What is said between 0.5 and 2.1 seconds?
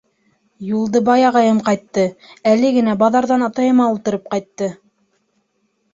Юлдыбай ағайым ҡайтты,